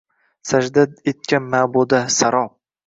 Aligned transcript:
Sajda 0.51 0.87
etgan 1.13 1.47
maʼbuda– 1.53 2.03
sarob?! 2.19 2.59